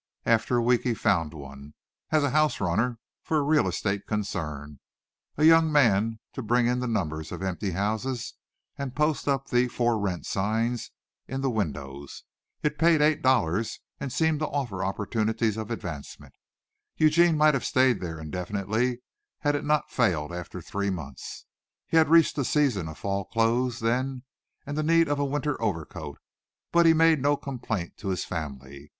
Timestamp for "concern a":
4.07-5.43